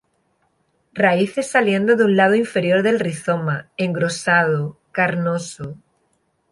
Raíces 1.03 1.51
saliendo 1.51 1.95
de 1.95 2.03
un 2.05 2.15
lado 2.17 2.33
inferior 2.33 2.81
del 2.81 2.99
rizoma, 2.99 3.69
engrosado, 3.77 4.79
carnoso. 4.91 5.77